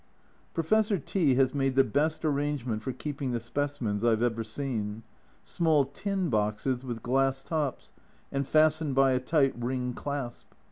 Professor 0.55 0.97
T 0.97 1.35
has 1.35 1.53
made 1.53 1.75
the 1.75 1.83
best 1.83 2.25
arrangement 2.25 2.81
for 2.81 2.91
keeping 2.91 3.33
the 3.33 3.39
specimens 3.39 4.03
I 4.03 4.09
have 4.09 4.23
ever 4.23 4.43
seen 4.43 5.03
small 5.43 5.85
tin 5.85 6.27
boxes, 6.31 6.83
with 6.83 7.03
glass 7.03 7.43
tops, 7.43 7.91
and 8.31 8.47
fastened 8.47 8.95
by 8.95 9.11
a 9.11 9.19
tight 9.19 9.53
ring 9.55 9.93
clasp. 9.93 10.53